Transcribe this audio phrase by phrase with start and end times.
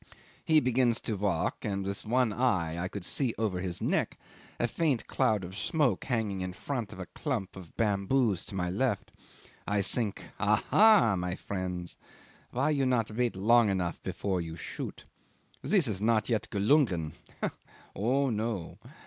[0.43, 4.17] He begins to walk, and with one eye I could see over his neck
[4.59, 8.67] a faint cloud of smoke hanging in front of a clump of bamboos to my
[8.67, 9.11] left.
[9.67, 11.15] I think Aha!
[11.17, 11.99] my friends,
[12.49, 15.03] why you not wait long enough before you shoot?
[15.61, 17.13] This is not yet gelungen.
[17.95, 18.79] Oh no!